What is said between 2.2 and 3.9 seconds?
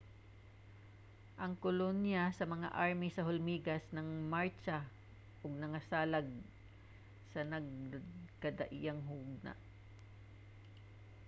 sa mga army sa hulmigas